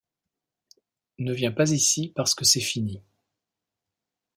[1.19, 3.03] Ne viens pas ici parce que c'est fini.